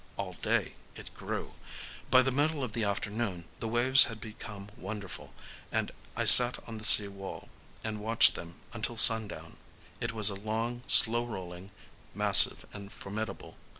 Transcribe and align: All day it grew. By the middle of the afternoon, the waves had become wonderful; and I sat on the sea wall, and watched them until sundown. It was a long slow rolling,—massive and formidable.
All 0.17 0.33
day 0.33 0.73
it 0.95 1.11
grew. 1.13 1.53
By 2.09 2.23
the 2.23 2.31
middle 2.31 2.63
of 2.63 2.73
the 2.73 2.83
afternoon, 2.83 3.45
the 3.59 3.67
waves 3.67 4.05
had 4.05 4.19
become 4.19 4.69
wonderful; 4.75 5.31
and 5.71 5.91
I 6.15 6.25
sat 6.25 6.57
on 6.67 6.79
the 6.79 6.83
sea 6.83 7.07
wall, 7.07 7.49
and 7.83 7.99
watched 8.01 8.33
them 8.33 8.55
until 8.73 8.97
sundown. 8.97 9.57
It 9.99 10.11
was 10.11 10.31
a 10.31 10.35
long 10.35 10.81
slow 10.87 11.23
rolling,—massive 11.27 12.65
and 12.73 12.91
formidable. 12.91 13.57